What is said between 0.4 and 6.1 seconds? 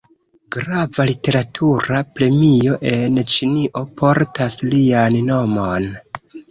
Grava literatura premio en Ĉinio portas lian nomon.